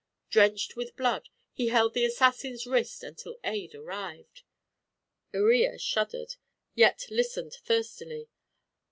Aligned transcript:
Drenched 0.31 0.75
with 0.75 0.95
blood, 0.95 1.29
he 1.53 1.67
held 1.67 1.93
the 1.93 2.05
assassin's 2.05 2.65
wrist 2.65 3.03
until 3.03 3.37
aid 3.43 3.75
arrived." 3.75 4.41
Iría 5.31 5.79
shuddered, 5.79 6.37
yet 6.73 7.05
listened 7.11 7.53
thirstily. 7.53 8.27